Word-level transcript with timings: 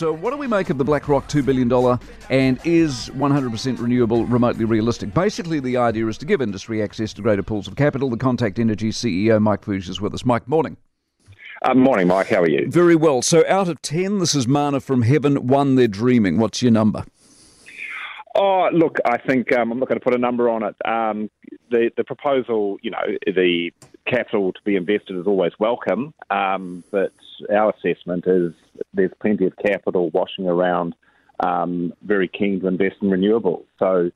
So, 0.00 0.14
what 0.14 0.30
do 0.30 0.38
we 0.38 0.46
make 0.46 0.70
of 0.70 0.78
the 0.78 0.84
BlackRock 0.84 1.28
$2 1.28 1.44
billion 1.44 1.70
and 2.30 2.58
is 2.64 3.10
100% 3.10 3.78
renewable 3.78 4.24
remotely 4.24 4.64
realistic? 4.64 5.12
Basically, 5.12 5.60
the 5.60 5.76
idea 5.76 6.06
is 6.06 6.16
to 6.16 6.24
give 6.24 6.40
industry 6.40 6.82
access 6.82 7.12
to 7.12 7.20
greater 7.20 7.42
pools 7.42 7.68
of 7.68 7.76
capital. 7.76 8.08
The 8.08 8.16
Contact 8.16 8.58
Energy 8.58 8.92
CEO, 8.92 9.42
Mike 9.42 9.62
Fuge, 9.62 9.90
is 9.90 10.00
with 10.00 10.14
us. 10.14 10.24
Mike, 10.24 10.48
morning. 10.48 10.78
Uh, 11.60 11.74
morning, 11.74 12.08
Mike. 12.08 12.28
How 12.28 12.40
are 12.40 12.48
you? 12.48 12.70
Very 12.70 12.96
well. 12.96 13.20
So, 13.20 13.44
out 13.46 13.68
of 13.68 13.82
10, 13.82 14.20
this 14.20 14.34
is 14.34 14.48
Mana 14.48 14.80
from 14.80 15.02
Heaven. 15.02 15.46
One, 15.46 15.74
they're 15.74 15.86
dreaming. 15.86 16.38
What's 16.38 16.62
your 16.62 16.72
number? 16.72 17.04
Oh, 18.34 18.70
look, 18.72 18.96
I 19.04 19.18
think 19.18 19.52
um, 19.52 19.70
I'm 19.70 19.78
not 19.78 19.88
going 19.88 20.00
to 20.00 20.04
put 20.04 20.14
a 20.14 20.18
number 20.18 20.48
on 20.48 20.62
it. 20.62 20.76
Um, 20.86 21.28
the 21.70 21.90
the 21.98 22.04
proposal, 22.04 22.78
you 22.80 22.90
know, 22.90 23.04
the 23.26 23.70
capital 24.06 24.52
to 24.52 24.60
be 24.64 24.76
invested 24.76 25.18
is 25.18 25.26
always 25.26 25.52
welcome, 25.58 26.14
um, 26.30 26.84
but 26.90 27.12
our 27.54 27.72
assessment 27.72 28.24
is 28.26 28.52
there's 28.94 29.12
plenty 29.20 29.46
of 29.46 29.52
capital 29.64 30.10
washing 30.10 30.46
around, 30.46 30.94
um, 31.44 31.92
very 32.02 32.28
keen 32.28 32.60
to 32.60 32.68
invest 32.68 32.96
in 33.02 33.08
renewables. 33.08 33.64
So, 33.78 34.10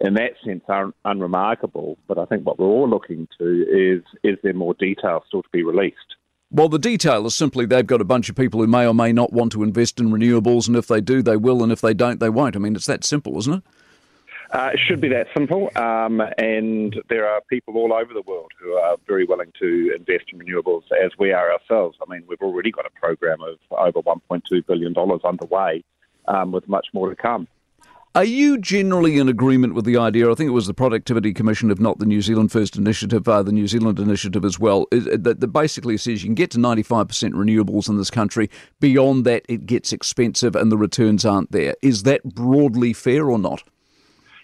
in 0.00 0.14
that 0.14 0.32
sense, 0.44 0.62
are 0.68 0.92
unremarkable. 1.04 1.98
But 2.08 2.18
I 2.18 2.24
think 2.24 2.46
what 2.46 2.58
we're 2.58 2.66
all 2.66 2.88
looking 2.88 3.28
to 3.38 3.64
is 3.68 4.02
is 4.22 4.38
there 4.42 4.54
more 4.54 4.74
detail 4.74 5.22
still 5.28 5.42
to 5.42 5.48
be 5.52 5.62
released? 5.62 5.96
Well, 6.52 6.68
the 6.68 6.78
detail 6.78 7.26
is 7.26 7.36
simply 7.36 7.64
they've 7.64 7.86
got 7.86 8.00
a 8.00 8.04
bunch 8.04 8.28
of 8.28 8.34
people 8.34 8.60
who 8.60 8.66
may 8.66 8.84
or 8.84 8.94
may 8.94 9.12
not 9.12 9.32
want 9.32 9.52
to 9.52 9.62
invest 9.62 10.00
in 10.00 10.10
renewables, 10.10 10.66
and 10.66 10.76
if 10.76 10.88
they 10.88 11.00
do, 11.00 11.22
they 11.22 11.36
will, 11.36 11.62
and 11.62 11.70
if 11.70 11.80
they 11.80 11.94
don't, 11.94 12.18
they 12.18 12.30
won't. 12.30 12.56
I 12.56 12.58
mean, 12.58 12.74
it's 12.74 12.86
that 12.86 13.04
simple, 13.04 13.38
isn't 13.38 13.54
it? 13.54 13.62
Uh, 14.52 14.70
it 14.74 14.80
should 14.84 15.00
be 15.00 15.08
that 15.08 15.28
simple, 15.32 15.70
um, 15.76 16.20
and 16.36 17.00
there 17.08 17.24
are 17.24 17.40
people 17.48 17.76
all 17.76 17.92
over 17.92 18.12
the 18.12 18.22
world 18.22 18.50
who 18.60 18.72
are 18.72 18.96
very 19.06 19.24
willing 19.24 19.52
to 19.60 19.94
invest 19.96 20.24
in 20.32 20.40
renewables, 20.40 20.82
as 21.04 21.12
we 21.20 21.32
are 21.32 21.52
ourselves. 21.52 21.96
I 22.02 22.12
mean, 22.12 22.24
we've 22.26 22.42
already 22.42 22.72
got 22.72 22.84
a 22.84 22.90
program 22.90 23.40
of 23.42 23.58
over 23.70 24.02
$1.2 24.02 24.66
billion 24.66 24.92
underway, 25.24 25.84
um, 26.26 26.50
with 26.50 26.68
much 26.68 26.88
more 26.92 27.08
to 27.08 27.14
come. 27.14 27.46
Are 28.16 28.24
you 28.24 28.58
generally 28.58 29.18
in 29.18 29.28
agreement 29.28 29.74
with 29.74 29.84
the 29.84 29.96
idea? 29.96 30.28
I 30.28 30.34
think 30.34 30.48
it 30.48 30.52
was 30.52 30.66
the 30.66 30.74
Productivity 30.74 31.32
Commission, 31.32 31.70
if 31.70 31.78
not 31.78 32.00
the 32.00 32.06
New 32.06 32.20
Zealand 32.20 32.50
First 32.50 32.74
Initiative, 32.74 33.28
uh, 33.28 33.44
the 33.44 33.52
New 33.52 33.68
Zealand 33.68 34.00
Initiative 34.00 34.44
as 34.44 34.58
well, 34.58 34.88
that, 34.90 35.38
that 35.38 35.52
basically 35.52 35.96
says 35.96 36.24
you 36.24 36.26
can 36.26 36.34
get 36.34 36.50
to 36.50 36.58
95% 36.58 36.88
renewables 37.34 37.88
in 37.88 37.98
this 37.98 38.10
country. 38.10 38.50
Beyond 38.80 39.24
that, 39.26 39.44
it 39.48 39.64
gets 39.64 39.92
expensive 39.92 40.56
and 40.56 40.72
the 40.72 40.76
returns 40.76 41.24
aren't 41.24 41.52
there. 41.52 41.76
Is 41.82 42.02
that 42.02 42.24
broadly 42.24 42.92
fair 42.92 43.30
or 43.30 43.38
not? 43.38 43.62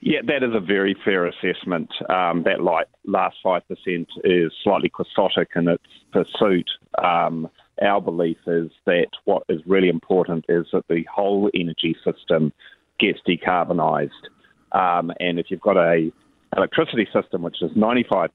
Yeah, 0.01 0.21
that 0.27 0.43
is 0.43 0.55
a 0.55 0.61
very 0.61 0.95
fair 1.05 1.27
assessment. 1.27 1.91
Um, 2.09 2.45
that 2.45 2.63
last 2.63 3.37
5% 3.45 4.07
is 4.25 4.53
slightly 4.63 4.89
quixotic 4.89 5.49
in 5.57 5.69
its 5.69 5.85
pursuit. 6.13 6.69
Um, 7.03 7.49
our 7.83 8.01
belief 8.01 8.39
is 8.47 8.71
that 8.87 9.09
what 9.25 9.43
is 9.49 9.61
really 9.67 9.89
important 9.89 10.45
is 10.49 10.67
that 10.73 10.87
the 10.89 11.05
whole 11.13 11.51
energy 11.55 11.97
system 12.05 12.53
gets 12.99 13.21
decarbonised. 13.27 14.11
Um, 14.73 15.13
and 15.21 15.39
if 15.39 15.47
you've 15.51 15.61
got 15.61 15.77
a 15.77 16.11
electricity 16.57 17.07
system 17.13 17.43
which 17.43 17.61
is 17.61 17.71
95% 17.73 18.31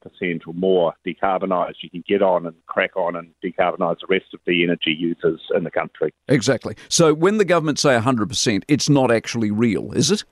or 0.46 0.54
more 0.54 0.94
decarbonised, 1.06 1.76
you 1.82 1.90
can 1.90 2.04
get 2.08 2.22
on 2.22 2.46
and 2.46 2.56
crack 2.68 2.96
on 2.96 3.16
and 3.16 3.34
decarbonise 3.44 3.98
the 4.00 4.08
rest 4.10 4.26
of 4.34 4.40
the 4.46 4.64
energy 4.64 4.92
users 4.92 5.42
in 5.56 5.64
the 5.64 5.72
country. 5.72 6.14
Exactly. 6.28 6.76
So 6.90 7.14
when 7.14 7.38
the 7.38 7.46
government 7.46 7.80
say 7.80 7.98
100%, 7.98 8.64
it's 8.68 8.90
not 8.90 9.12
actually 9.12 9.50
real, 9.50 9.92
is 9.94 10.12
it? 10.12 10.24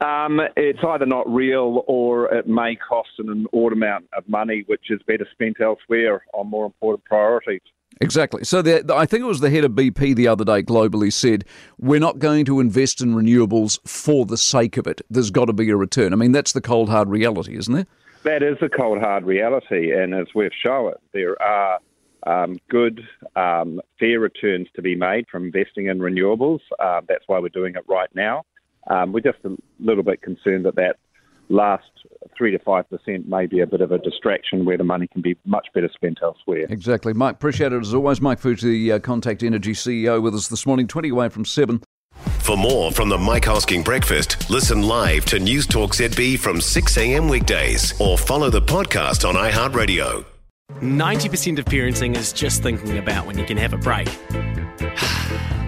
Um, 0.00 0.40
it's 0.56 0.78
either 0.86 1.06
not 1.06 1.28
real 1.32 1.84
or 1.88 2.32
it 2.32 2.46
may 2.46 2.76
cost 2.76 3.10
an 3.18 3.30
inordinate 3.30 3.88
amount 3.88 4.04
of 4.16 4.28
money, 4.28 4.64
which 4.66 4.90
is 4.90 5.00
better 5.06 5.26
spent 5.32 5.60
elsewhere 5.60 6.24
on 6.34 6.48
more 6.48 6.66
important 6.66 7.04
priorities. 7.04 7.62
Exactly. 8.00 8.44
So 8.44 8.62
the, 8.62 8.82
the, 8.84 8.94
I 8.94 9.06
think 9.06 9.22
it 9.22 9.26
was 9.26 9.40
the 9.40 9.50
head 9.50 9.64
of 9.64 9.72
BP 9.72 10.14
the 10.14 10.28
other 10.28 10.44
day 10.44 10.62
globally 10.62 11.12
said, 11.12 11.44
we're 11.78 11.98
not 11.98 12.20
going 12.20 12.44
to 12.44 12.60
invest 12.60 13.00
in 13.00 13.14
renewables 13.14 13.78
for 13.88 14.24
the 14.24 14.36
sake 14.36 14.76
of 14.76 14.86
it. 14.86 15.00
There's 15.10 15.30
got 15.30 15.46
to 15.46 15.52
be 15.52 15.68
a 15.70 15.76
return. 15.76 16.12
I 16.12 16.16
mean, 16.16 16.32
that's 16.32 16.52
the 16.52 16.60
cold, 16.60 16.88
hard 16.88 17.08
reality, 17.08 17.56
isn't 17.56 17.74
it? 17.74 17.88
That 18.22 18.42
is 18.42 18.56
the 18.60 18.68
cold, 18.68 18.98
hard 19.00 19.24
reality. 19.24 19.92
And 19.92 20.14
as 20.14 20.26
we've 20.34 20.52
shown, 20.62 20.92
there 21.12 21.40
are 21.42 21.80
um, 22.24 22.58
good, 22.68 23.00
um, 23.34 23.80
fair 23.98 24.20
returns 24.20 24.68
to 24.76 24.82
be 24.82 24.94
made 24.94 25.26
from 25.30 25.46
investing 25.46 25.86
in 25.86 25.98
renewables. 25.98 26.60
Uh, 26.78 27.00
that's 27.08 27.24
why 27.26 27.38
we're 27.40 27.48
doing 27.48 27.74
it 27.74 27.84
right 27.88 28.10
now. 28.14 28.44
Um, 28.88 29.12
we're 29.12 29.20
just 29.20 29.38
a 29.44 29.56
little 29.80 30.02
bit 30.02 30.22
concerned 30.22 30.64
that 30.64 30.76
that 30.76 30.96
last 31.48 31.84
three 32.36 32.50
to 32.50 32.58
five 32.58 32.88
percent 32.90 33.28
may 33.28 33.46
be 33.46 33.60
a 33.60 33.66
bit 33.66 33.80
of 33.80 33.92
a 33.92 33.98
distraction 33.98 34.64
where 34.64 34.76
the 34.76 34.84
money 34.84 35.06
can 35.06 35.22
be 35.22 35.36
much 35.44 35.68
better 35.74 35.90
spent 35.94 36.18
elsewhere. 36.22 36.66
Exactly, 36.68 37.12
Mike. 37.12 37.36
Appreciate 37.36 37.72
it 37.72 37.80
as 37.80 37.94
always. 37.94 38.20
Mike 38.20 38.40
Fuge, 38.40 38.60
the 38.60 38.92
uh, 38.92 38.98
Contact 38.98 39.42
Energy 39.42 39.72
CEO, 39.72 40.22
with 40.22 40.34
us 40.34 40.48
this 40.48 40.66
morning, 40.66 40.86
twenty 40.86 41.08
away 41.10 41.28
from 41.28 41.44
seven. 41.44 41.82
For 42.40 42.56
more 42.56 42.90
from 42.90 43.10
the 43.10 43.18
Mike 43.18 43.44
Hosking 43.44 43.84
Breakfast, 43.84 44.48
listen 44.50 44.82
live 44.82 45.24
to 45.26 45.38
News 45.38 45.66
Talk 45.66 45.92
ZB 45.92 46.38
from 46.38 46.60
6 46.60 46.96
a.m. 46.96 47.28
weekdays 47.28 47.94
or 48.00 48.16
follow 48.16 48.48
the 48.48 48.62
podcast 48.62 49.28
on 49.28 49.34
iHeartRadio. 49.34 50.24
90% 50.80 51.58
of 51.58 51.66
parenting 51.66 52.16
is 52.16 52.32
just 52.32 52.62
thinking 52.62 52.98
about 52.98 53.26
when 53.26 53.38
you 53.38 53.44
can 53.44 53.58
have 53.58 53.74
a 53.74 53.78
break. 53.78 54.08